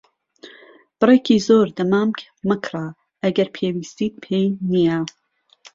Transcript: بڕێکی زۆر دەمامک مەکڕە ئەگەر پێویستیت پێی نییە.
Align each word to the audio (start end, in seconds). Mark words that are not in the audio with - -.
بڕێکی 0.99 1.37
زۆر 1.47 1.67
دەمامک 1.77 2.19
مەکڕە 2.49 2.85
ئەگەر 3.23 3.47
پێویستیت 3.55 4.13
پێی 4.23 4.47
نییە. 4.71 4.99